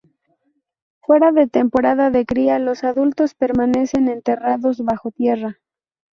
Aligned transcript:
Fuera 1.03 1.31
de 1.31 1.45
temporada 1.47 2.09
de 2.09 2.25
cría 2.25 2.57
los 2.57 2.83
adultos 2.83 3.35
permanecen 3.35 4.07
enterrados 4.09 4.81
bajo 4.83 5.11
tierra. 5.11 5.59